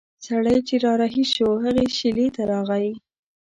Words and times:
سړی 0.25 0.57
چې 0.67 0.75
را 0.83 0.93
رهي 1.01 1.25
شو 1.33 1.49
هغې 1.63 1.85
شېلې 1.97 2.27
ته 2.35 2.41
راغی. 2.51 2.89